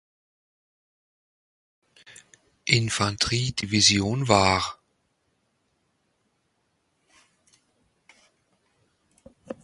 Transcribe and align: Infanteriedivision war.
Infanteriedivision 2.67 4.27
war. 4.27 4.79